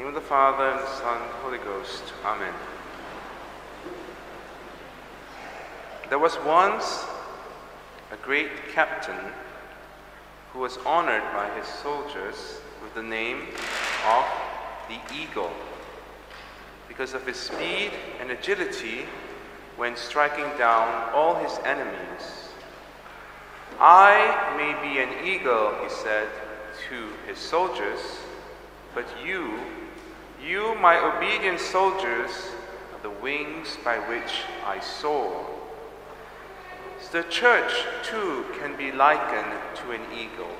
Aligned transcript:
name 0.00 0.08
of 0.08 0.14
the 0.14 0.20
Father, 0.22 0.64
and 0.64 0.80
the 0.80 0.86
Son, 0.86 1.20
and 1.20 1.30
the 1.30 1.36
Holy 1.42 1.58
Ghost. 1.58 2.02
Amen. 2.24 2.54
There 6.08 6.18
was 6.18 6.38
once 6.38 7.04
a 8.10 8.16
great 8.24 8.48
captain 8.72 9.18
who 10.54 10.60
was 10.60 10.78
honored 10.86 11.22
by 11.34 11.50
his 11.50 11.66
soldiers 11.66 12.62
with 12.82 12.94
the 12.94 13.02
name 13.02 13.42
of 14.08 14.24
the 14.88 14.98
Eagle 15.14 15.52
because 16.88 17.12
of 17.12 17.26
his 17.26 17.36
speed 17.36 17.90
and 18.20 18.30
agility 18.30 19.04
when 19.76 19.96
striking 19.96 20.48
down 20.56 21.12
all 21.12 21.34
his 21.34 21.58
enemies. 21.66 22.48
I 23.78 24.54
may 24.56 24.72
be 24.80 24.98
an 24.98 25.26
eagle, 25.26 25.74
he 25.82 25.90
said 25.90 26.26
to 26.88 27.08
his 27.30 27.36
soldiers, 27.36 28.00
but 28.94 29.04
you, 29.22 29.60
you, 30.42 30.74
my 30.76 30.98
obedient 30.98 31.60
soldiers, 31.60 32.30
are 32.92 33.02
the 33.02 33.10
wings 33.10 33.76
by 33.84 33.98
which 33.98 34.42
I 34.64 34.80
soar. 34.80 35.46
The 37.12 37.24
church, 37.24 37.72
too, 38.04 38.44
can 38.60 38.76
be 38.76 38.92
likened 38.92 39.58
to 39.76 39.90
an 39.90 40.02
eagle, 40.14 40.54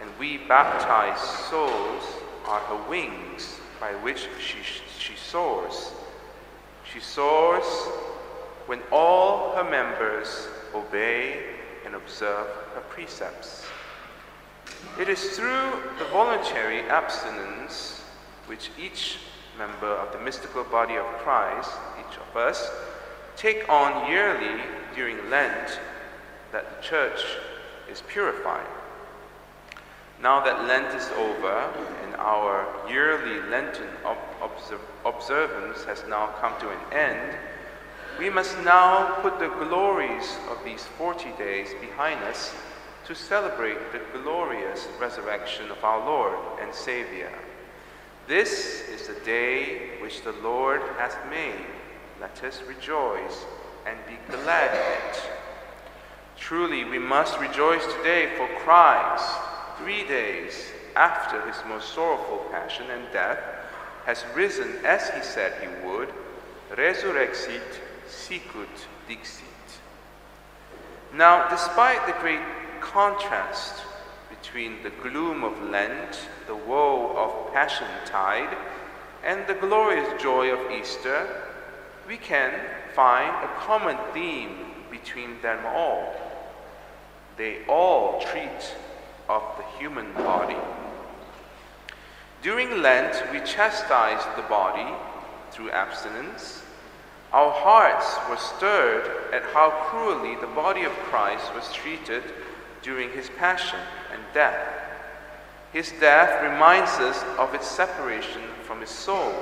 and 0.00 0.10
we 0.18 0.38
baptized 0.38 1.22
souls 1.48 2.04
are 2.46 2.60
her 2.60 2.88
wings 2.88 3.58
by 3.80 3.92
which 4.02 4.28
she, 4.38 4.58
she 4.98 5.16
soars. 5.16 5.92
She 6.92 7.00
soars 7.00 7.64
when 8.66 8.80
all 8.92 9.54
her 9.56 9.64
members 9.64 10.48
obey 10.74 11.42
and 11.86 11.94
observe 11.94 12.46
her 12.74 12.82
precepts. 12.90 13.64
It 15.00 15.08
is 15.08 15.36
through 15.36 15.82
the 15.98 16.04
voluntary 16.12 16.82
abstinence 16.82 18.03
which 18.46 18.70
each 18.78 19.18
member 19.56 19.86
of 19.86 20.12
the 20.12 20.18
mystical 20.18 20.64
body 20.64 20.96
of 20.96 21.06
Christ, 21.18 21.70
each 22.00 22.18
of 22.18 22.36
us, 22.36 22.70
take 23.36 23.68
on 23.68 24.10
yearly 24.10 24.62
during 24.94 25.30
Lent 25.30 25.80
that 26.52 26.76
the 26.76 26.82
church 26.82 27.24
is 27.90 28.02
purified. 28.02 28.66
Now 30.22 30.42
that 30.44 30.64
Lent 30.64 30.94
is 30.94 31.10
over 31.16 31.70
and 32.04 32.14
our 32.16 32.66
yearly 32.88 33.40
Lenten 33.50 33.88
ob- 34.04 34.52
observance 35.04 35.84
has 35.84 36.04
now 36.08 36.28
come 36.40 36.58
to 36.60 36.70
an 36.70 36.92
end, 36.92 37.36
we 38.18 38.30
must 38.30 38.56
now 38.64 39.16
put 39.22 39.38
the 39.40 39.48
glories 39.48 40.36
of 40.48 40.64
these 40.64 40.84
40 40.96 41.32
days 41.32 41.70
behind 41.80 42.22
us 42.24 42.54
to 43.06 43.14
celebrate 43.14 43.78
the 43.92 44.00
glorious 44.18 44.86
resurrection 45.00 45.70
of 45.70 45.82
our 45.82 46.06
Lord 46.06 46.38
and 46.60 46.72
Savior. 46.72 47.32
This 48.26 48.88
is 48.88 49.06
the 49.06 49.20
day 49.20 50.00
which 50.00 50.22
the 50.22 50.32
Lord 50.32 50.80
hath 50.96 51.18
made. 51.28 51.66
Let 52.20 52.42
us 52.42 52.62
rejoice 52.66 53.44
and 53.86 53.98
be 54.08 54.16
glad 54.34 54.74
in 54.74 55.10
it. 55.10 55.22
Truly, 56.38 56.84
we 56.84 56.98
must 56.98 57.38
rejoice 57.38 57.84
today, 57.96 58.30
for 58.36 58.48
Christ, 58.64 59.30
three 59.78 60.06
days 60.08 60.70
after 60.96 61.46
his 61.46 61.56
most 61.68 61.92
sorrowful 61.92 62.46
passion 62.50 62.86
and 62.90 63.04
death, 63.12 63.38
has 64.06 64.24
risen 64.34 64.72
as 64.84 65.10
he 65.10 65.22
said 65.22 65.52
he 65.60 65.86
would, 65.86 66.08
resurrexit 66.70 67.80
sicut 68.08 68.68
dixit. 69.06 69.44
Now, 71.12 71.48
despite 71.48 72.06
the 72.06 72.20
great 72.20 72.40
contrast 72.80 73.82
between 74.40 74.82
the 74.82 74.90
gloom 75.02 75.44
of 75.44 75.60
Lent, 75.70 76.28
the 76.46 76.54
woe 76.54 77.14
of 77.16 77.52
Passion 77.52 77.88
Tide, 78.04 78.56
and 79.24 79.46
the 79.46 79.54
glorious 79.54 80.20
joy 80.20 80.52
of 80.52 80.70
Easter, 80.70 81.42
we 82.06 82.16
can 82.16 82.52
find 82.94 83.30
a 83.44 83.54
common 83.58 83.96
theme 84.12 84.56
between 84.90 85.40
them 85.40 85.64
all. 85.66 86.14
They 87.36 87.64
all 87.68 88.20
treat 88.20 88.76
of 89.28 89.42
the 89.56 89.78
human 89.78 90.12
body. 90.12 90.56
During 92.42 92.82
Lent, 92.82 93.22
we 93.32 93.40
chastise 93.40 94.24
the 94.36 94.42
body 94.42 94.92
through 95.50 95.70
abstinence. 95.70 96.62
Our 97.32 97.50
hearts 97.50 98.16
were 98.28 98.36
stirred 98.36 99.32
at 99.32 99.42
how 99.52 99.70
cruelly 99.88 100.36
the 100.36 100.54
body 100.54 100.84
of 100.84 100.92
Christ 101.10 101.54
was 101.54 101.72
treated 101.72 102.22
during 102.84 103.10
his 103.10 103.30
passion 103.30 103.80
and 104.12 104.22
death. 104.34 104.68
His 105.72 105.90
death 105.98 106.42
reminds 106.42 106.92
us 107.00 107.24
of 107.38 107.52
its 107.54 107.66
separation 107.66 108.42
from 108.62 108.80
his 108.80 108.90
soul. 108.90 109.32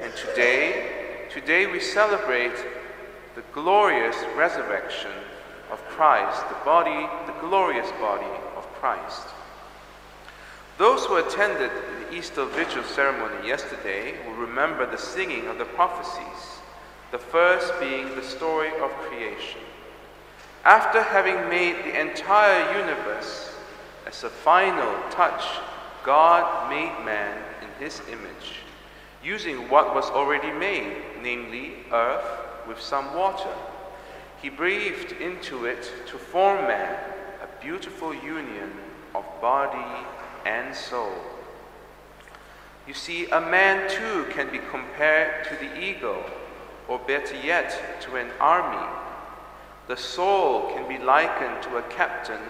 And 0.00 0.12
today, 0.14 1.28
today 1.30 1.66
we 1.66 1.80
celebrate 1.80 2.56
the 3.36 3.44
glorious 3.52 4.16
resurrection 4.36 5.12
of 5.70 5.82
Christ, 5.88 6.46
the 6.48 6.64
body, 6.64 7.08
the 7.26 7.40
glorious 7.40 7.90
body 7.92 8.30
of 8.56 8.64
Christ. 8.74 9.28
Those 10.76 11.06
who 11.06 11.16
attended 11.16 11.70
the 11.70 12.16
Easter 12.16 12.44
Vigil 12.46 12.82
ceremony 12.82 13.46
yesterday 13.46 14.14
will 14.26 14.34
remember 14.34 14.90
the 14.90 14.98
singing 14.98 15.46
of 15.46 15.56
the 15.56 15.64
prophecies, 15.64 16.58
the 17.12 17.18
first 17.18 17.72
being 17.78 18.14
the 18.16 18.22
story 18.22 18.70
of 18.82 18.90
creation. 19.08 19.60
After 20.64 21.02
having 21.02 21.48
made 21.50 21.84
the 21.84 22.00
entire 22.00 22.80
universe, 22.80 23.54
as 24.06 24.24
a 24.24 24.30
final 24.30 24.94
touch, 25.10 25.44
God 26.04 26.70
made 26.70 27.04
man 27.04 27.36
in 27.60 27.84
his 27.84 28.00
image, 28.10 28.60
using 29.22 29.68
what 29.68 29.94
was 29.94 30.06
already 30.06 30.50
made, 30.52 30.96
namely 31.22 31.74
earth 31.92 32.24
with 32.66 32.80
some 32.80 33.14
water. 33.14 33.52
He 34.40 34.48
breathed 34.48 35.12
into 35.12 35.66
it 35.66 35.92
to 36.06 36.16
form 36.16 36.66
man, 36.66 36.96
a 37.42 37.62
beautiful 37.62 38.14
union 38.14 38.72
of 39.14 39.24
body 39.42 40.06
and 40.46 40.74
soul. 40.74 41.14
You 42.86 42.94
see, 42.94 43.26
a 43.26 43.40
man 43.40 43.90
too 43.90 44.26
can 44.30 44.50
be 44.50 44.60
compared 44.70 45.44
to 45.48 45.56
the 45.56 45.78
eagle, 45.78 46.24
or 46.88 46.98
better 46.98 47.36
yet, 47.42 48.00
to 48.02 48.16
an 48.16 48.30
army. 48.40 48.86
The 49.86 49.96
soul 49.96 50.70
can 50.72 50.88
be 50.88 51.02
likened 51.02 51.62
to 51.64 51.76
a 51.76 51.82
captain, 51.82 52.40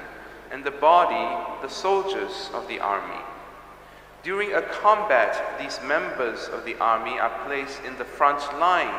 and 0.50 0.62
the 0.62 0.70
body, 0.70 1.58
the 1.62 1.68
soldiers 1.68 2.50
of 2.54 2.68
the 2.68 2.80
army. 2.80 3.20
During 4.22 4.54
a 4.54 4.62
combat, 4.62 5.58
these 5.58 5.80
members 5.82 6.48
of 6.48 6.64
the 6.64 6.76
army 6.76 7.18
are 7.18 7.44
placed 7.44 7.82
in 7.84 7.96
the 7.98 8.04
front 8.04 8.40
line, 8.58 8.94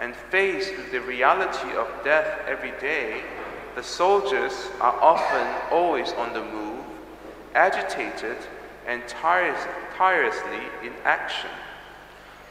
and 0.00 0.14
faced 0.30 0.76
with 0.76 0.92
the 0.92 1.00
reality 1.00 1.76
of 1.76 1.88
death 2.04 2.40
every 2.46 2.72
day, 2.80 3.22
the 3.74 3.82
soldiers 3.82 4.68
are 4.80 4.94
often 5.00 5.72
always 5.72 6.12
on 6.12 6.32
the 6.32 6.42
move 6.42 6.84
agitated 7.54 8.36
and 8.86 9.02
tirelessly 9.08 10.62
in 10.82 10.92
action. 11.04 11.50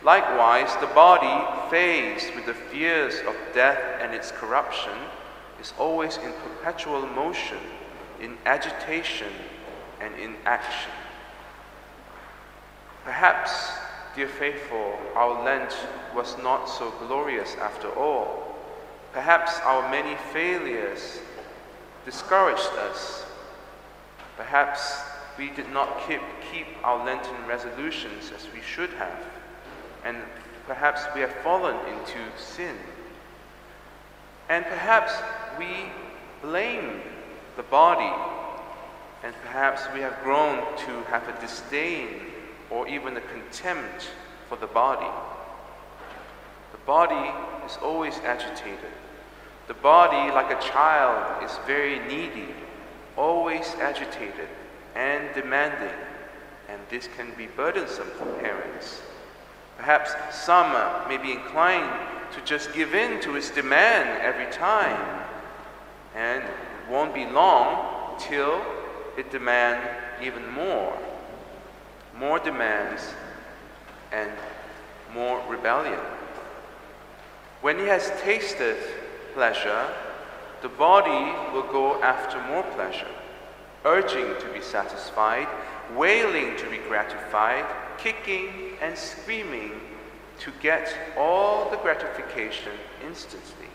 Likewise, 0.04 0.76
the 0.78 0.88
body, 0.88 1.70
faced 1.70 2.34
with 2.36 2.46
the 2.46 2.54
fears 2.54 3.20
of 3.28 3.36
death 3.54 3.80
and 4.00 4.14
its 4.14 4.32
corruption, 4.32 4.94
is 5.60 5.74
always 5.78 6.18
in 6.18 6.32
perpetual 6.44 7.06
motion, 7.08 7.58
in 8.22 8.38
agitation, 8.46 9.32
and 10.00 10.14
in 10.16 10.36
action. 10.46 10.92
Perhaps, 13.04 13.72
dear 14.16 14.28
faithful, 14.28 15.00
our 15.16 15.44
Lent 15.44 15.76
was 16.16 16.38
not 16.38 16.66
so 16.70 16.92
glorious 17.08 17.56
after 17.56 17.90
all. 17.94 18.56
Perhaps 19.14 19.60
our 19.62 19.90
many 19.90 20.16
failures 20.32 21.20
discouraged 22.06 22.70
us 22.90 23.26
Perhaps 24.38 25.02
we 25.40 25.50
did 25.50 25.70
not 25.72 26.08
keep, 26.08 26.22
keep 26.54 26.68
our 26.84 27.04
Lenten 27.04 27.36
resolutions 27.48 28.32
as 28.36 28.48
we 28.54 28.62
should 28.62 28.92
have, 28.92 29.26
and 30.04 30.18
perhaps 30.66 31.02
we 31.14 31.22
have 31.22 31.34
fallen 31.44 31.76
into 31.88 32.20
sin. 32.38 32.76
And 34.50 34.66
perhaps 34.66 35.14
we 35.58 35.68
blame 36.42 37.02
the 37.56 37.64
body, 37.64 38.14
and 39.24 39.34
perhaps 39.44 39.82
we 39.94 40.00
have 40.02 40.18
grown 40.24 40.58
to 40.86 41.04
have 41.10 41.28
a 41.28 41.42
disdain 41.42 42.08
or 42.70 42.88
even 42.88 43.18
a 43.18 43.22
contempt 43.22 44.10
for 44.48 44.58
the 44.58 44.68
body. 44.68 45.12
The 46.72 46.78
body 46.86 47.32
is 47.66 47.78
always 47.82 48.18
agitated. 48.20 48.92
The 49.68 49.74
body, 49.74 50.32
like 50.34 50.52
a 50.52 50.62
child, 50.62 51.44
is 51.44 51.58
very 51.66 52.00
needy 52.08 52.54
always 53.18 53.74
agitated 53.82 54.48
and 54.96 55.34
demanding, 55.34 55.96
and 56.70 56.80
this 56.90 57.10
can 57.18 57.32
be 57.36 57.48
burdensome 57.48 58.10
for 58.18 58.26
parents. 58.40 59.02
Perhaps 59.78 60.14
some 60.36 60.74
may 61.08 61.18
be 61.18 61.32
inclined 61.32 61.92
to 62.34 62.42
just 62.42 62.74
give 62.74 62.94
in 62.94 63.22
to 63.22 63.36
its 63.36 63.50
demand 63.50 64.22
every 64.22 64.52
time, 64.52 65.24
and 66.16 66.44
it 66.44 66.90
won't 66.90 67.14
be 67.14 67.26
long 67.26 68.20
till 68.20 68.62
it 69.18 69.32
demands 69.32 69.88
even 70.22 70.52
more. 70.52 70.98
more 72.20 72.40
demands, 72.40 73.14
and 74.12 74.32
more 75.14 75.40
rebellion. 75.48 76.00
When 77.62 77.78
he 77.78 77.86
has 77.86 78.12
tasted 78.22 78.78
pleasure, 79.34 79.88
the 80.62 80.70
body 80.70 81.32
will 81.54 81.72
go 81.72 82.02
after 82.02 82.42
more 82.44 82.64
pleasure, 82.64 83.08
urging 83.86 84.26
to 84.40 84.50
be 84.54 84.62
satisfied, 84.62 85.48
wailing 85.96 86.56
to 86.58 86.70
be 86.70 86.78
gratified, 86.88 87.66
kicking 87.98 88.78
and 88.82 88.98
screaming 88.98 89.72
to 90.40 90.52
get 90.62 90.96
all 91.18 91.70
the 91.70 91.78
gratification 91.78 92.74
instantly. 93.06 93.68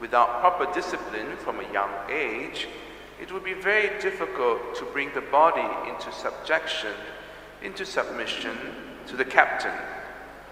Without 0.00 0.40
proper 0.40 0.72
discipline 0.74 1.36
from 1.38 1.60
a 1.60 1.72
young 1.72 1.90
age, 2.10 2.68
it 3.20 3.32
would 3.32 3.44
be 3.44 3.54
very 3.54 3.98
difficult 4.00 4.74
to 4.74 4.84
bring 4.86 5.12
the 5.14 5.20
body 5.20 5.66
into 5.88 6.12
subjection, 6.12 6.92
into 7.62 7.86
submission 7.86 8.56
to 9.06 9.16
the 9.16 9.24
captain, 9.24 9.72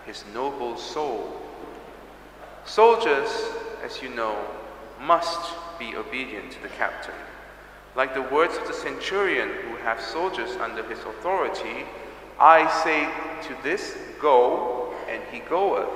his 0.06 0.25
noble 0.32 0.76
soul. 0.76 1.43
Soldiers, 2.64 3.31
as 3.84 4.00
you 4.00 4.08
know, 4.08 4.38
must 5.00 5.52
be 5.78 5.96
obedient 5.96 6.52
to 6.52 6.62
the 6.62 6.69
captain. 6.69 7.14
Like 7.94 8.14
the 8.14 8.22
words 8.22 8.56
of 8.56 8.66
the 8.66 8.72
centurion 8.72 9.50
who 9.68 9.76
have 9.76 10.00
soldiers 10.00 10.56
under 10.56 10.82
his 10.88 10.98
authority, 11.00 11.84
I 12.38 12.66
say 12.82 13.08
to 13.48 13.62
this, 13.62 13.96
Go, 14.18 14.94
and 15.08 15.22
he 15.30 15.40
goeth, 15.40 15.90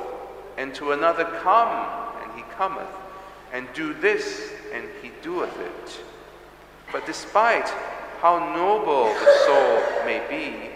and 0.58 0.75
to 0.75 0.93
another, 0.93 1.25
Come, 1.25 1.87
and 2.22 2.32
he 2.37 2.43
cometh, 2.54 2.88
and 3.52 3.66
do 3.72 3.94
this, 3.94 4.52
and 4.72 4.84
he 5.02 5.10
doeth 5.22 5.58
it. 5.58 6.00
But 6.93 7.06
despite 7.06 7.69
how 8.20 8.54
noble 8.54 9.04
the 9.04 9.34
soul 9.46 10.04
may 10.04 10.22
be, 10.28 10.70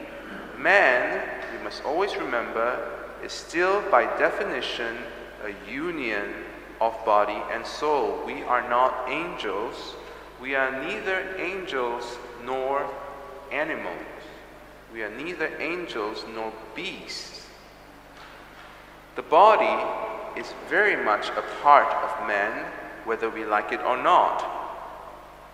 man, 0.59 1.29
we 1.53 1.63
must 1.63 1.85
always 1.85 2.17
remember, 2.17 2.97
is 3.23 3.33
still 3.33 3.83
by 3.91 4.05
definition 4.19 4.97
a 5.45 5.71
union 5.71 6.33
of 6.81 6.93
body 7.05 7.41
and 7.53 7.67
soul. 7.67 8.23
We 8.27 8.43
are 8.45 8.67
not 8.69 9.09
angels. 9.09 9.97
We 10.41 10.55
are 10.55 10.83
neither 10.83 11.37
angels 11.37 12.17
nor 12.47 12.89
animals. 13.53 14.07
We 14.93 15.03
are 15.03 15.11
neither 15.11 15.51
angels 15.61 16.25
nor 16.35 16.53
beasts. 16.75 17.47
The 19.17 19.23
body 19.23 20.41
is 20.41 20.55
very 20.69 20.97
much 21.05 21.29
a 21.29 21.45
part 21.63 21.93
of 21.93 22.27
man, 22.27 22.65
whether 23.05 23.29
we 23.29 23.45
like 23.45 23.73
it 23.73 23.81
or 23.81 23.97
not. 23.97 24.43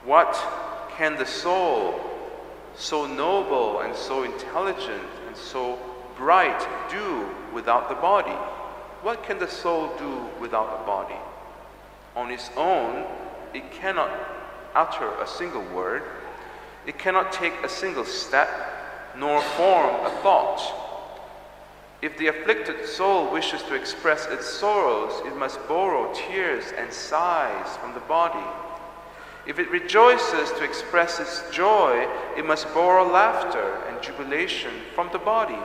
What 0.04 0.40
can 0.96 1.16
the 1.16 1.26
soul, 1.26 2.00
so 2.76 3.06
noble 3.06 3.80
and 3.80 3.94
so 3.94 4.22
intelligent 4.22 5.02
and 5.26 5.36
so 5.36 5.78
bright, 6.16 6.64
do 6.90 7.28
without 7.52 7.88
the 7.88 7.96
body? 7.96 8.36
What 9.02 9.24
can 9.24 9.38
the 9.38 9.48
soul 9.48 9.92
do 9.98 10.30
without 10.40 10.78
the 10.78 10.86
body? 10.86 11.20
On 12.14 12.30
its 12.30 12.50
own, 12.56 13.04
it 13.52 13.72
cannot 13.72 14.35
utter 14.76 15.10
a 15.20 15.26
single 15.26 15.64
word, 15.74 16.02
it 16.86 16.98
cannot 16.98 17.32
take 17.32 17.54
a 17.64 17.68
single 17.68 18.04
step, 18.04 18.48
nor 19.16 19.40
form 19.42 20.06
a 20.06 20.10
thought. 20.22 20.62
If 22.02 22.16
the 22.18 22.28
afflicted 22.28 22.86
soul 22.86 23.32
wishes 23.32 23.62
to 23.64 23.74
express 23.74 24.26
its 24.26 24.46
sorrows, 24.46 25.22
it 25.26 25.36
must 25.36 25.66
borrow 25.66 26.12
tears 26.12 26.66
and 26.76 26.92
sighs 26.92 27.76
from 27.78 27.94
the 27.94 28.00
body. 28.00 28.46
If 29.46 29.58
it 29.58 29.70
rejoices 29.70 30.50
to 30.52 30.64
express 30.64 31.18
its 31.18 31.42
joy, 31.50 32.06
it 32.36 32.44
must 32.44 32.72
borrow 32.74 33.10
laughter 33.10 33.82
and 33.88 34.02
jubilation 34.02 34.72
from 34.94 35.08
the 35.12 35.18
body. 35.18 35.58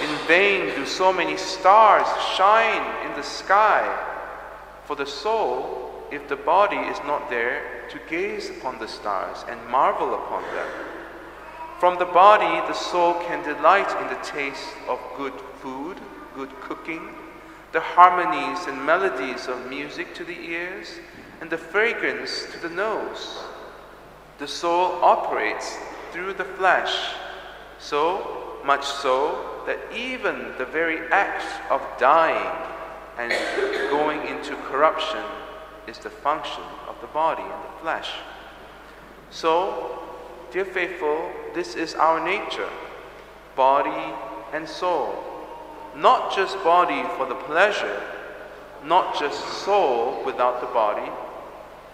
In 0.00 0.26
vain 0.26 0.74
do 0.74 0.86
so 0.86 1.12
many 1.12 1.36
stars 1.36 2.06
shine 2.36 3.06
in 3.06 3.16
the 3.16 3.22
sky 3.22 3.84
for 4.84 4.96
the 4.96 5.06
soul 5.06 6.06
if 6.10 6.28
the 6.28 6.36
body 6.36 6.76
is 6.76 6.98
not 7.06 7.28
there 7.28 7.75
to 7.90 7.98
gaze 8.08 8.50
upon 8.50 8.78
the 8.78 8.88
stars 8.88 9.44
and 9.48 9.68
marvel 9.68 10.14
upon 10.14 10.42
them. 10.54 10.68
From 11.78 11.98
the 11.98 12.06
body, 12.06 12.66
the 12.66 12.72
soul 12.72 13.14
can 13.14 13.44
delight 13.44 13.90
in 14.00 14.08
the 14.08 14.22
taste 14.24 14.68
of 14.88 14.98
good 15.16 15.34
food, 15.60 15.98
good 16.34 16.50
cooking, 16.60 17.14
the 17.72 17.80
harmonies 17.80 18.66
and 18.66 18.86
melodies 18.86 19.46
of 19.46 19.68
music 19.68 20.14
to 20.14 20.24
the 20.24 20.38
ears, 20.38 20.88
and 21.40 21.50
the 21.50 21.58
fragrance 21.58 22.46
to 22.52 22.58
the 22.58 22.74
nose. 22.74 23.38
The 24.38 24.48
soul 24.48 25.04
operates 25.04 25.76
through 26.12 26.34
the 26.34 26.44
flesh, 26.44 27.14
so 27.78 28.58
much 28.64 28.84
so 28.84 29.62
that 29.66 29.78
even 29.94 30.52
the 30.58 30.64
very 30.64 31.00
act 31.12 31.44
of 31.70 31.82
dying 31.98 32.52
and 33.18 33.32
going 33.90 34.26
into 34.26 34.56
corruption 34.68 35.22
is 35.86 35.98
the 35.98 36.10
function 36.10 36.62
of 36.96 37.00
the 37.00 37.12
body 37.12 37.42
and 37.42 37.52
the 37.52 37.80
flesh. 37.80 38.10
So, 39.30 39.98
dear 40.50 40.64
faithful, 40.64 41.30
this 41.54 41.74
is 41.74 41.94
our 41.94 42.24
nature 42.24 42.68
body 43.54 44.14
and 44.52 44.68
soul. 44.68 45.14
Not 45.96 46.34
just 46.34 46.62
body 46.62 47.02
for 47.16 47.26
the 47.26 47.34
pleasure, 47.34 48.02
not 48.84 49.18
just 49.18 49.42
soul 49.64 50.22
without 50.24 50.60
the 50.60 50.66
body, 50.66 51.10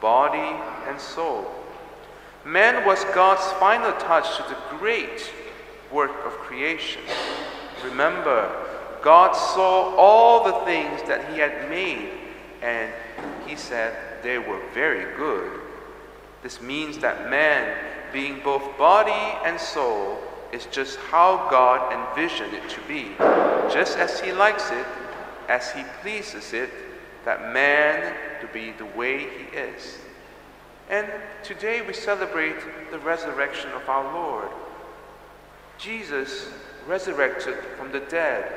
body 0.00 0.60
and 0.88 1.00
soul. 1.00 1.46
Man 2.44 2.84
was 2.84 3.04
God's 3.14 3.46
final 3.60 3.92
touch 4.00 4.36
to 4.36 4.42
the 4.42 4.76
great 4.76 5.32
work 5.92 6.10
of 6.26 6.32
creation. 6.32 7.02
Remember, 7.84 8.50
God 9.02 9.32
saw 9.34 9.94
all 9.96 10.44
the 10.44 10.64
things 10.64 11.02
that 11.04 11.32
He 11.32 11.38
had 11.38 11.70
made, 11.70 12.10
and 12.60 12.92
He 13.46 13.54
said 13.54 14.11
they 14.22 14.38
were 14.38 14.60
very 14.72 15.16
good. 15.16 15.60
This 16.42 16.60
means 16.60 16.98
that 16.98 17.30
man, 17.30 17.76
being 18.12 18.40
both 18.40 18.76
body 18.76 19.38
and 19.44 19.60
soul, 19.60 20.18
is 20.52 20.66
just 20.66 20.98
how 20.98 21.48
God 21.50 21.92
envisioned 21.92 22.52
it 22.52 22.68
to 22.70 22.80
be, 22.82 23.12
just 23.72 23.96
as 23.96 24.20
He 24.20 24.32
likes 24.32 24.70
it, 24.70 24.86
as 25.48 25.72
He 25.72 25.82
pleases 26.02 26.52
it, 26.52 26.70
that 27.24 27.52
man 27.52 28.14
to 28.40 28.46
be 28.48 28.72
the 28.72 28.84
way 28.84 29.20
He 29.20 29.56
is. 29.56 29.98
And 30.90 31.08
today 31.42 31.80
we 31.80 31.94
celebrate 31.94 32.56
the 32.90 32.98
resurrection 32.98 33.70
of 33.70 33.88
our 33.88 34.12
Lord. 34.12 34.48
Jesus 35.78 36.48
resurrected 36.86 37.56
from 37.78 37.92
the 37.92 38.00
dead. 38.00 38.52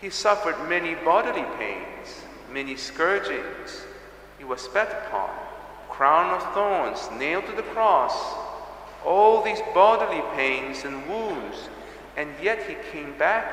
He 0.00 0.08
suffered 0.08 0.56
many 0.68 0.94
bodily 0.94 1.44
pains, 1.58 2.22
many 2.50 2.76
scourgings. 2.76 3.84
He 4.38 4.44
was 4.44 4.60
spat 4.60 5.06
upon, 5.06 5.30
crown 5.88 6.34
of 6.34 6.54
thorns, 6.54 7.08
nailed 7.18 7.46
to 7.46 7.52
the 7.52 7.62
cross, 7.62 8.14
all 9.04 9.42
these 9.42 9.60
bodily 9.74 10.22
pains 10.36 10.84
and 10.84 11.08
wounds, 11.08 11.68
and 12.16 12.30
yet 12.42 12.62
he 12.62 12.76
came 12.90 13.16
back 13.18 13.46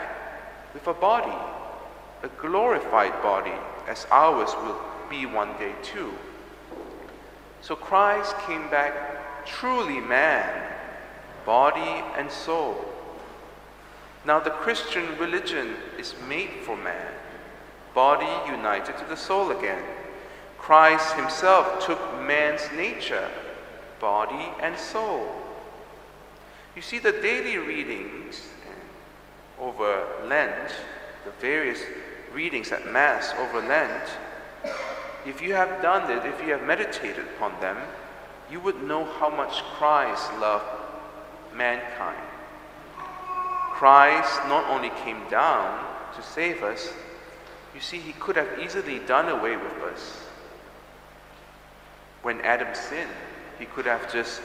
with 0.73 0.87
a 0.87 0.93
body, 0.93 1.37
a 2.23 2.27
glorified 2.39 3.13
body, 3.21 3.53
as 3.87 4.07
ours 4.11 4.49
will 4.63 4.79
be 5.09 5.25
one 5.25 5.51
day 5.57 5.73
too. 5.83 6.13
So 7.61 7.75
Christ 7.75 8.35
came 8.47 8.69
back 8.69 9.45
truly 9.45 9.99
man, 9.99 10.73
body 11.45 12.03
and 12.17 12.31
soul. 12.31 12.85
Now, 14.25 14.39
the 14.39 14.51
Christian 14.51 15.17
religion 15.17 15.75
is 15.97 16.13
made 16.27 16.51
for 16.63 16.77
man, 16.77 17.07
body 17.93 18.51
united 18.51 18.97
to 18.99 19.05
the 19.05 19.17
soul 19.17 19.51
again. 19.51 19.83
Christ 20.61 21.15
himself 21.15 21.83
took 21.83 21.99
man's 22.21 22.61
nature, 22.77 23.27
body 23.99 24.47
and 24.61 24.77
soul. 24.77 25.27
You 26.75 26.83
see, 26.83 26.99
the 26.99 27.13
daily 27.13 27.57
readings 27.57 28.47
over 29.59 30.05
Lent, 30.27 30.71
the 31.25 31.31
various 31.41 31.81
readings 32.31 32.71
at 32.71 32.85
Mass 32.91 33.33
over 33.39 33.59
Lent, 33.67 34.03
if 35.25 35.41
you 35.41 35.55
have 35.55 35.81
done 35.81 36.11
it, 36.11 36.25
if 36.27 36.39
you 36.45 36.53
have 36.53 36.63
meditated 36.63 37.25
upon 37.35 37.59
them, 37.59 37.77
you 38.51 38.59
would 38.59 38.83
know 38.83 39.05
how 39.19 39.31
much 39.31 39.63
Christ 39.79 40.31
loved 40.39 40.65
mankind. 41.55 42.27
Christ 43.71 44.41
not 44.47 44.69
only 44.69 44.91
came 45.03 45.27
down 45.27 45.83
to 46.15 46.21
save 46.21 46.61
us, 46.61 46.93
you 47.73 47.81
see, 47.81 47.97
he 47.97 48.13
could 48.13 48.35
have 48.35 48.59
easily 48.59 48.99
done 48.99 49.27
away 49.27 49.57
with 49.57 49.73
us. 49.91 50.27
When 52.21 52.41
Adam 52.41 52.73
sinned, 52.73 53.09
he 53.59 53.65
could 53.65 53.85
have 53.85 54.11
just 54.11 54.41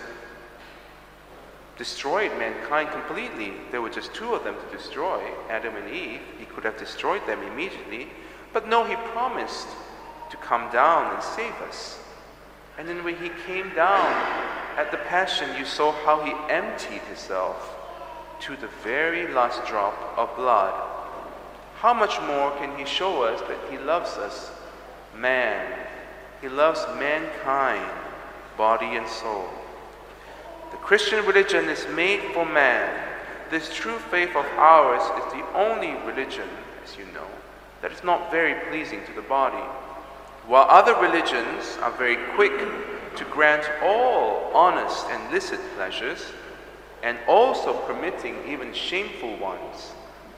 destroyed 1.76 2.30
mankind 2.38 2.90
completely. 2.90 3.52
There 3.70 3.82
were 3.82 3.90
just 3.90 4.14
two 4.14 4.34
of 4.34 4.44
them 4.44 4.54
to 4.54 4.76
destroy, 4.76 5.22
Adam 5.50 5.76
and 5.76 5.88
Eve. 5.92 6.20
He 6.38 6.46
could 6.46 6.64
have 6.64 6.78
destroyed 6.78 7.26
them 7.26 7.42
immediately. 7.42 8.08
But 8.52 8.68
no, 8.68 8.84
he 8.84 8.96
promised 9.12 9.68
to 10.30 10.36
come 10.38 10.70
down 10.72 11.14
and 11.14 11.22
save 11.22 11.54
us. 11.68 11.98
And 12.78 12.88
then 12.88 13.04
when 13.04 13.16
he 13.16 13.30
came 13.46 13.74
down 13.74 14.12
at 14.76 14.90
the 14.90 14.98
Passion, 14.98 15.56
you 15.58 15.64
saw 15.64 15.92
how 15.92 16.22
he 16.24 16.32
emptied 16.52 17.02
himself 17.02 17.76
to 18.40 18.56
the 18.56 18.68
very 18.82 19.32
last 19.32 19.66
drop 19.66 19.94
of 20.16 20.34
blood. 20.36 20.74
How 21.78 21.92
much 21.92 22.20
more 22.22 22.50
can 22.56 22.76
He 22.78 22.84
show 22.84 23.22
us 23.22 23.40
that 23.42 23.58
He 23.70 23.78
loves 23.78 24.16
us, 24.16 24.50
man? 25.14 25.85
He 26.46 26.52
loves 26.52 26.86
mankind, 26.96 27.90
body 28.56 28.94
and 28.94 29.08
soul. 29.08 29.48
The 30.70 30.76
Christian 30.76 31.26
religion 31.26 31.64
is 31.64 31.88
made 31.88 32.20
for 32.32 32.46
man. 32.46 33.02
This 33.50 33.68
true 33.74 33.98
faith 34.12 34.28
of 34.36 34.46
ours 34.56 35.02
is 35.02 35.32
the 35.32 35.44
only 35.56 35.94
religion, 36.06 36.48
as 36.84 36.96
you 36.96 37.04
know, 37.06 37.26
that 37.82 37.90
is 37.90 38.04
not 38.04 38.30
very 38.30 38.54
pleasing 38.70 39.04
to 39.06 39.12
the 39.14 39.22
body. 39.22 39.64
While 40.46 40.66
other 40.68 40.94
religions 40.94 41.78
are 41.82 41.90
very 41.90 42.18
quick 42.36 42.56
to 43.16 43.24
grant 43.24 43.68
all 43.82 44.48
honest 44.54 45.04
and 45.06 45.32
licit 45.32 45.58
pleasures, 45.74 46.26
and 47.02 47.18
also 47.26 47.72
permitting 47.88 48.36
even 48.46 48.72
shameful 48.72 49.36
ones, 49.38 49.94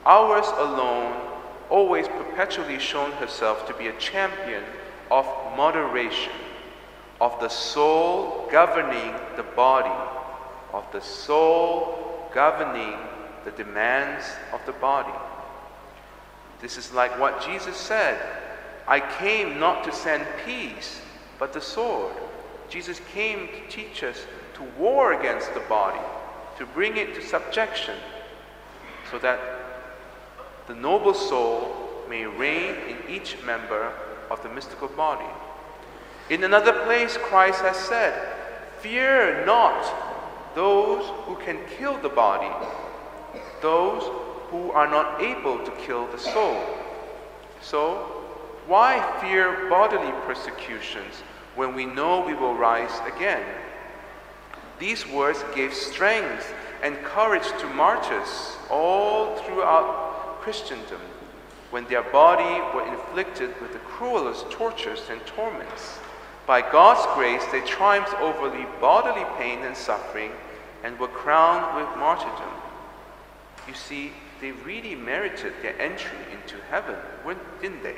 ours 0.07 0.47
alone 0.57 1.15
always 1.69 2.07
perpetually 2.07 2.79
shown 2.79 3.11
herself 3.11 3.67
to 3.67 3.75
be 3.75 3.89
a 3.89 3.99
champion 3.99 4.63
of 5.11 5.25
moderation, 5.57 6.33
of 7.19 7.39
the 7.39 7.49
soul 7.49 8.47
governing 8.51 9.13
the 9.35 9.43
body, 9.43 9.89
of 10.73 10.85
the 10.91 11.01
soul 11.01 12.29
governing 12.33 12.97
the 13.45 13.51
demands 13.51 14.25
of 14.53 14.63
the 14.65 14.73
body. 14.73 15.13
This 16.61 16.77
is 16.77 16.93
like 16.93 17.17
what 17.19 17.43
Jesus 17.45 17.75
said 17.75 18.19
I 18.87 18.99
came 18.99 19.59
not 19.59 19.83
to 19.83 19.91
send 19.91 20.25
peace, 20.45 21.01
but 21.37 21.53
the 21.53 21.61
sword. 21.61 22.15
Jesus 22.69 22.99
came 23.13 23.47
to 23.47 23.67
teach 23.69 24.03
us 24.03 24.25
to 24.55 24.63
war 24.79 25.13
against 25.13 25.53
the 25.53 25.59
body, 25.61 25.99
to 26.57 26.65
bring 26.65 26.97
it 26.97 27.13
to 27.13 27.21
subjection, 27.21 27.95
so 29.11 29.19
that 29.19 29.39
the 30.67 30.73
noble 30.73 31.13
soul 31.13 32.03
may 32.09 32.25
reign 32.25 32.75
in 32.87 32.97
each 33.09 33.37
member 33.45 33.93
of 34.29 34.41
the 34.43 34.49
mystical 34.49 34.87
body. 34.89 35.25
In 36.29 36.43
another 36.43 36.73
place, 36.83 37.17
Christ 37.17 37.61
has 37.61 37.77
said, 37.77 38.13
Fear 38.79 39.45
not 39.45 40.55
those 40.55 41.05
who 41.25 41.35
can 41.37 41.57
kill 41.77 41.97
the 41.97 42.09
body, 42.09 42.51
those 43.61 44.03
who 44.49 44.71
are 44.71 44.87
not 44.87 45.21
able 45.21 45.63
to 45.63 45.71
kill 45.71 46.07
the 46.07 46.17
soul. 46.17 46.61
So, 47.61 47.95
why 48.67 49.01
fear 49.21 49.67
bodily 49.69 50.11
persecutions 50.25 51.15
when 51.55 51.73
we 51.75 51.85
know 51.85 52.25
we 52.25 52.35
will 52.35 52.55
rise 52.55 52.99
again? 53.15 53.43
These 54.77 55.07
words 55.07 55.43
gave 55.55 55.73
strength 55.73 56.53
and 56.81 56.95
courage 57.03 57.47
to 57.59 57.67
martyrs 57.67 58.55
all 58.69 59.35
throughout 59.37 60.39
Christendom 60.41 61.01
when 61.71 61.85
their 61.85 62.03
body 62.03 62.61
were 62.75 62.87
inflicted 62.87 63.59
with 63.61 63.73
the 63.73 63.79
cruelest 63.79 64.49
tortures 64.49 65.03
and 65.09 65.23
torments. 65.25 65.99
By 66.47 66.61
God's 66.61 67.05
grace, 67.15 67.43
they 67.51 67.61
triumphed 67.61 68.13
over 68.15 68.49
the 68.49 68.65
bodily 68.81 69.25
pain 69.37 69.59
and 69.59 69.77
suffering 69.77 70.31
and 70.83 70.97
were 70.99 71.07
crowned 71.07 71.75
with 71.75 71.97
martyrdom. 71.97 72.53
You 73.67 73.73
see, 73.75 74.13
they 74.41 74.51
really 74.51 74.95
merited 74.95 75.53
their 75.61 75.79
entry 75.79 76.17
into 76.31 76.55
heaven, 76.69 76.95
didn't 77.61 77.83
they? 77.83 77.95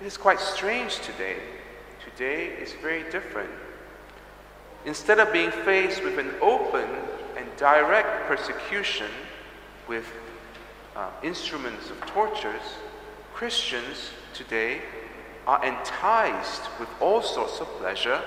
It 0.00 0.06
is 0.06 0.16
quite 0.16 0.40
strange 0.40 0.98
today. 1.00 1.36
Today 2.04 2.46
is 2.46 2.72
very 2.82 3.08
different. 3.10 3.50
Instead 4.84 5.20
of 5.20 5.32
being 5.32 5.50
faced 5.50 6.02
with 6.02 6.18
an 6.18 6.32
open 6.40 6.88
and 7.36 7.46
direct 7.56 8.26
persecution 8.26 9.10
with 9.86 10.06
uh, 10.96 11.10
instruments 11.22 11.90
of 11.90 12.00
tortures, 12.06 12.62
Christians 13.34 14.10
today 14.32 14.80
are 15.46 15.64
enticed 15.64 16.62
with 16.78 16.88
all 17.00 17.22
sorts 17.22 17.60
of 17.60 17.66
pleasure 17.78 18.20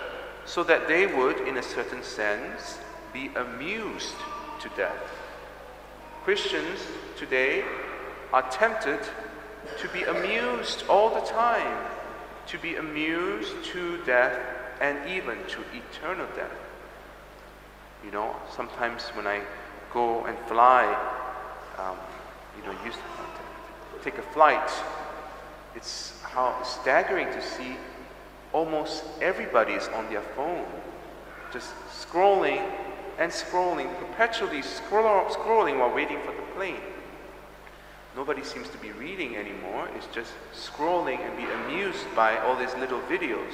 so 0.45 0.63
that 0.63 0.87
they 0.87 1.07
would, 1.07 1.39
in 1.47 1.57
a 1.57 1.63
certain 1.63 2.03
sense, 2.03 2.79
be 3.13 3.31
amused 3.35 4.15
to 4.61 4.69
death. 4.75 5.11
Christians 6.23 6.79
today 7.17 7.63
are 8.33 8.49
tempted 8.51 8.99
to 9.79 9.87
be 9.89 10.03
amused 10.03 10.83
all 10.89 11.09
the 11.09 11.21
time, 11.21 11.85
to 12.47 12.57
be 12.59 12.75
amused 12.75 13.63
to 13.65 14.03
death 14.05 14.37
and 14.81 15.09
even 15.09 15.37
to 15.47 15.59
eternal 15.73 16.27
death. 16.35 16.51
You 18.05 18.11
know, 18.11 18.35
sometimes 18.55 19.03
when 19.09 19.25
I 19.25 19.41
go 19.93 20.25
and 20.25 20.37
fly, 20.47 20.85
um, 21.77 21.97
you 22.57 22.63
know, 22.63 22.77
used 22.85 22.97
to 22.97 24.03
take 24.03 24.17
a 24.17 24.21
flight, 24.21 24.71
it's 25.75 26.13
how 26.23 26.61
staggering 26.63 27.27
to 27.27 27.41
see 27.41 27.77
almost 28.53 29.03
everybody 29.21 29.73
is 29.73 29.87
on 29.89 30.09
their 30.09 30.21
phone, 30.21 30.65
just 31.53 31.69
scrolling 31.89 32.61
and 33.19 33.31
scrolling, 33.31 33.87
perpetually 33.99 34.61
scroll, 34.61 35.25
scrolling 35.25 35.79
while 35.79 35.93
waiting 35.93 36.19
for 36.21 36.31
the 36.31 36.41
plane. 36.55 36.81
Nobody 38.15 38.43
seems 38.43 38.69
to 38.69 38.77
be 38.79 38.91
reading 38.93 39.35
anymore, 39.35 39.87
it's 39.95 40.07
just 40.07 40.31
scrolling 40.55 41.19
and 41.19 41.37
be 41.37 41.43
amused 41.43 42.05
by 42.15 42.37
all 42.39 42.55
these 42.55 42.73
little 42.75 43.01
videos. 43.01 43.53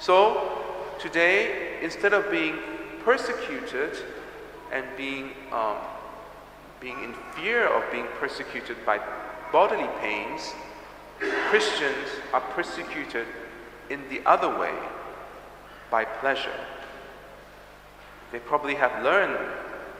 So, 0.00 0.62
today, 0.98 1.78
instead 1.82 2.14
of 2.14 2.30
being 2.30 2.56
persecuted 3.04 3.98
and 4.72 4.84
being 4.96 5.32
um, 5.52 5.76
being 6.84 7.02
in 7.02 7.14
fear 7.34 7.66
of 7.66 7.90
being 7.90 8.06
persecuted 8.20 8.76
by 8.84 9.00
bodily 9.50 9.88
pains, 10.00 10.52
Christians 11.48 12.08
are 12.34 12.42
persecuted 12.42 13.26
in 13.88 14.06
the 14.10 14.20
other 14.26 14.58
way 14.58 14.74
by 15.90 16.04
pleasure. 16.04 16.60
They 18.32 18.38
probably 18.38 18.74
have 18.74 19.02
learned, 19.02 19.38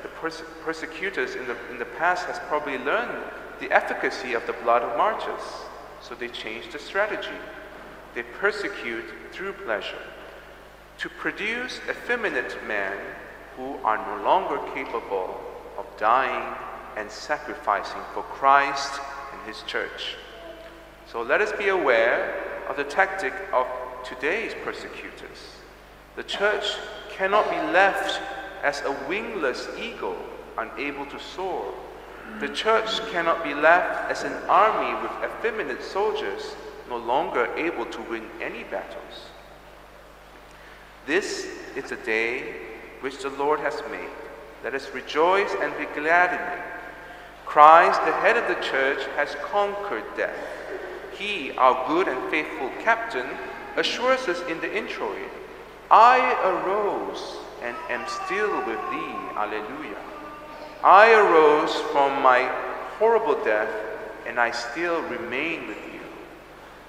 the 0.02 0.08
perse- 0.08 0.42
persecutors 0.62 1.36
in 1.36 1.46
the, 1.46 1.56
in 1.70 1.78
the 1.78 1.86
past 1.86 2.26
has 2.26 2.38
probably 2.48 2.76
learned 2.76 3.16
the 3.60 3.72
efficacy 3.72 4.34
of 4.34 4.46
the 4.46 4.52
blood 4.52 4.82
of 4.82 4.94
martyrs. 4.98 5.40
So 6.02 6.14
they 6.14 6.28
changed 6.28 6.72
the 6.72 6.78
strategy. 6.78 7.38
They 8.14 8.24
persecute 8.24 9.06
through 9.32 9.54
pleasure 9.54 10.02
to 10.98 11.08
produce 11.08 11.80
effeminate 11.88 12.58
men 12.66 12.98
who 13.56 13.76
are 13.84 13.96
no 13.96 14.22
longer 14.22 14.58
capable 14.74 15.40
of 15.78 15.86
dying 15.96 16.54
and 16.96 17.10
sacrificing 17.10 18.00
for 18.12 18.22
Christ 18.22 19.00
and 19.32 19.40
His 19.46 19.62
church. 19.62 20.16
So 21.10 21.22
let 21.22 21.40
us 21.40 21.52
be 21.52 21.68
aware 21.68 22.64
of 22.68 22.76
the 22.76 22.84
tactic 22.84 23.32
of 23.52 23.66
today's 24.04 24.52
persecutors. 24.64 25.56
The 26.16 26.24
church 26.24 26.64
cannot 27.10 27.50
be 27.50 27.56
left 27.56 28.20
as 28.62 28.80
a 28.82 28.92
wingless 29.08 29.68
eagle 29.78 30.16
unable 30.58 31.06
to 31.06 31.20
soar. 31.20 31.72
The 32.40 32.48
church 32.48 33.00
cannot 33.10 33.44
be 33.44 33.54
left 33.54 34.10
as 34.10 34.24
an 34.24 34.32
army 34.48 35.00
with 35.02 35.12
effeminate 35.22 35.82
soldiers 35.82 36.54
no 36.88 36.96
longer 36.96 37.52
able 37.56 37.86
to 37.86 38.02
win 38.02 38.24
any 38.40 38.64
battles. 38.64 39.28
This 41.06 41.46
is 41.76 41.92
a 41.92 41.96
day 41.96 42.54
which 43.00 43.22
the 43.22 43.30
Lord 43.30 43.60
has 43.60 43.82
made. 43.90 44.08
Let 44.62 44.74
us 44.74 44.88
rejoice 44.94 45.54
and 45.60 45.76
be 45.76 45.86
glad 46.00 46.32
in 46.32 46.58
it. 46.58 46.64
Christ, 47.54 48.04
the 48.04 48.10
head 48.10 48.36
of 48.36 48.48
the 48.48 48.60
church, 48.66 49.06
has 49.14 49.36
conquered 49.36 50.02
death. 50.16 50.34
He, 51.16 51.52
our 51.52 51.86
good 51.86 52.08
and 52.08 52.28
faithful 52.28 52.68
captain, 52.82 53.28
assures 53.76 54.26
us 54.26 54.42
in 54.48 54.60
the 54.60 54.76
introit 54.76 55.30
I 55.88 56.18
arose 56.42 57.36
and 57.62 57.76
am 57.90 58.04
still 58.08 58.56
with 58.66 58.80
thee. 58.90 59.14
Alleluia. 59.38 60.02
I 60.82 61.12
arose 61.14 61.72
from 61.92 62.20
my 62.22 62.42
horrible 62.98 63.36
death 63.44 63.70
and 64.26 64.40
I 64.40 64.50
still 64.50 65.00
remain 65.02 65.68
with 65.68 65.78
you. 65.94 66.00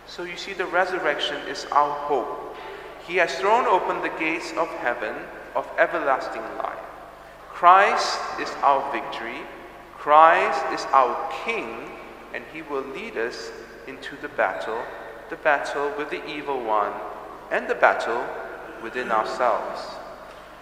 So 0.08 0.24
you 0.24 0.36
see, 0.36 0.54
the 0.54 0.66
resurrection 0.66 1.48
is 1.48 1.66
our 1.66 1.94
hope. 2.08 2.58
He 3.08 3.18
has 3.18 3.36
thrown 3.36 3.68
open 3.68 4.02
the 4.02 4.18
gates 4.18 4.52
of 4.58 4.68
heaven 4.80 5.14
of 5.56 5.70
everlasting 5.78 6.42
life. 6.58 6.86
Christ 7.50 8.18
is 8.40 8.50
our 8.64 8.92
victory 8.92 9.42
Christ 10.06 10.64
is 10.72 10.86
our 10.94 11.18
King, 11.44 11.90
and 12.36 12.44
he 12.54 12.62
will 12.62 12.84
lead 12.84 13.18
us 13.18 13.50
into 13.88 14.16
the 14.22 14.28
battle, 14.28 14.84
the 15.32 15.36
battle 15.38 15.92
with 15.98 16.12
the 16.12 16.24
evil 16.30 16.64
one, 16.64 16.94
and 17.50 17.68
the 17.68 17.74
battle 17.74 18.24
within 18.84 19.12
ourselves. 19.12 19.82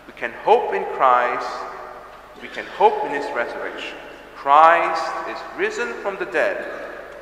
We 0.07 0.13
can 0.13 0.31
hope 0.45 0.73
in 0.73 0.85
Christ, 0.95 1.45
we 2.41 2.47
can 2.47 2.65
hope 2.77 3.03
in 3.03 3.11
his 3.11 3.29
resurrection. 3.35 3.97
Christ 4.33 5.11
is 5.27 5.37
risen 5.57 5.91
from 5.95 6.15
the 6.19 6.31
dead. 6.31 6.63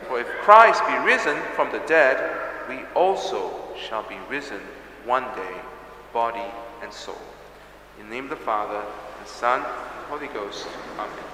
For 0.08 0.20
if 0.20 0.28
Christ 0.44 0.84
be 0.86 0.98
risen 1.00 1.42
from 1.56 1.72
the 1.72 1.82
dead, 1.88 2.18
we 2.70 2.82
also 2.94 3.52
shall 3.76 4.04
be 4.04 4.18
risen 4.30 4.62
one 5.06 5.24
day, 5.36 5.56
body 6.14 6.52
and 6.84 6.94
soul. 6.94 7.18
In 8.00 8.10
the 8.10 8.14
name 8.14 8.26
of 8.26 8.30
the 8.30 8.46
Father, 8.46 8.84
the 9.24 9.28
Son, 9.28 9.62
and 9.62 9.66
the 9.66 10.08
Holy 10.08 10.28
Ghost. 10.28 10.68
Amen. 11.00 11.31